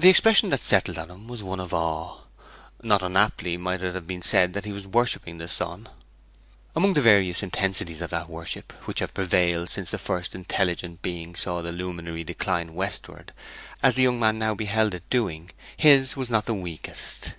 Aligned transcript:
The 0.00 0.08
expression 0.08 0.48
that 0.48 0.64
settled 0.64 0.96
on 0.96 1.10
him 1.10 1.28
was 1.28 1.42
one 1.42 1.60
of 1.60 1.74
awe. 1.74 2.22
Not 2.82 3.02
unaptly 3.02 3.58
might 3.58 3.82
it 3.82 3.94
have 3.94 4.06
been 4.06 4.22
said 4.22 4.54
that 4.54 4.64
he 4.64 4.72
was 4.72 4.86
worshipping 4.86 5.36
the 5.36 5.48
sun. 5.48 5.86
Among 6.74 6.94
the 6.94 7.02
various 7.02 7.42
intensities 7.42 8.00
of 8.00 8.08
that 8.08 8.30
worship 8.30 8.72
which 8.86 9.00
have 9.00 9.12
prevailed 9.12 9.68
since 9.68 9.90
the 9.90 9.98
first 9.98 10.34
intelligent 10.34 11.02
being 11.02 11.34
saw 11.34 11.60
the 11.60 11.72
luminary 11.72 12.24
decline 12.24 12.72
westward, 12.74 13.34
as 13.82 13.96
the 13.96 14.02
young 14.04 14.18
man 14.18 14.38
now 14.38 14.54
beheld 14.54 14.94
it 14.94 15.10
doing, 15.10 15.50
his 15.76 16.16
was 16.16 16.30
not 16.30 16.46
the 16.46 16.54
weakest. 16.54 17.34